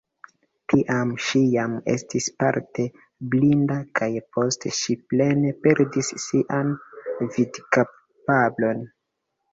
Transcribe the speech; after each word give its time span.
Tiam 0.71 1.09
ŝi 1.25 1.41
jam 1.55 1.75
estis 1.93 2.29
parte 2.43 2.85
blinda 3.35 3.77
kaj 3.99 4.09
poste 4.37 4.73
ŝi 4.81 4.97
plene 5.13 5.53
perdis 5.67 6.11
sian 6.25 6.73
vidkapablon. 7.37 8.87